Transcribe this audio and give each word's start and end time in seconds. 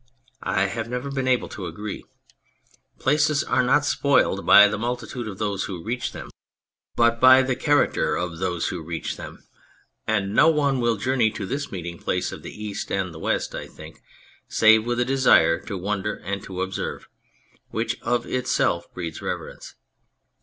I 0.41 0.61
have 0.65 0.89
never 0.89 1.11
been 1.11 1.27
able 1.27 1.47
to 1.49 1.67
agree. 1.67 2.03
Places 2.97 3.43
are 3.43 3.61
not 3.61 3.85
spoiled 3.85 4.47
by 4.47 4.67
the 4.67 4.79
multitude 4.79 5.27
of 5.27 5.37
those 5.37 5.65
who 5.65 5.83
reach 5.83 6.11
them, 6.11 6.31
but 6.95 7.19
by 7.21 7.43
the 7.43 7.53
165 7.53 7.65
On 7.69 7.77
Anything 7.77 7.93
character 7.93 8.15
of 8.17 8.39
those 8.39 8.67
who 8.69 8.81
reach 8.81 9.17
them, 9.17 9.43
and 10.07 10.33
no 10.33 10.47
one 10.47 10.79
will 10.79 10.95
journey 10.97 11.29
to 11.29 11.45
this 11.45 11.71
meeting 11.71 11.99
place 11.99 12.31
of 12.31 12.41
the 12.41 12.63
East 12.65 12.91
and 12.91 13.13
the 13.13 13.19
West, 13.19 13.53
I 13.53 13.67
think, 13.67 14.01
save 14.47 14.87
with 14.87 14.99
a 14.99 15.05
desire 15.05 15.59
to 15.67 15.77
wonder 15.77 16.15
and 16.15 16.41
to 16.45 16.63
observe, 16.63 17.07
which 17.69 18.01
of 18.01 18.25
itself 18.25 18.91
breeds 18.95 19.21
reverence. 19.21 19.75